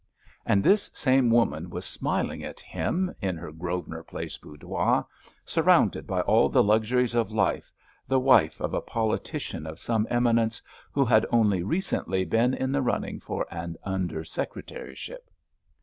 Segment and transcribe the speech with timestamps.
[0.47, 5.05] And this same woman was smiling at him in her Grosvenor Place boudoir,
[5.45, 7.71] surrounded by all the luxuries of life,
[8.07, 10.59] the wife of a politician of some eminence,
[10.91, 15.29] who had only recently been in the running for an under secretaryship.